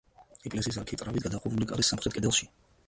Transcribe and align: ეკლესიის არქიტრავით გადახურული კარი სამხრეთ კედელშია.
ეკლესიის 0.49 0.79
არქიტრავით 0.83 1.27
გადახურული 1.29 1.71
კარი 1.75 1.87
სამხრეთ 1.91 2.13
კედელშია. 2.19 2.59